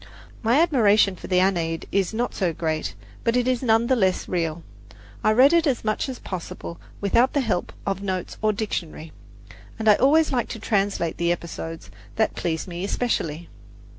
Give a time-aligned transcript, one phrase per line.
[0.41, 4.27] My admiration for the Aeneid is not so great, but it is none the less
[4.27, 4.63] real.
[5.23, 9.11] I read it as much as possible without the help of notes or dictionary,
[9.77, 13.47] and I always like to translate the episodes that please me especially.